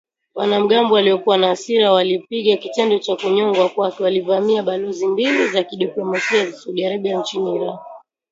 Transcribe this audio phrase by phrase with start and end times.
[0.35, 6.57] Wanamgambo waliokuwa na hasira walipinga kitendo cha kunyongwa kwake, walivamia balozi mbili za kidiplomasia za
[6.57, 7.77] Saudi Arabia nchini Iran